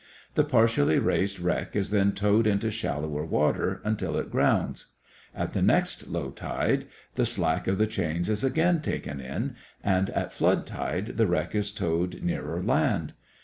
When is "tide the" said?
6.31-7.23, 10.65-11.27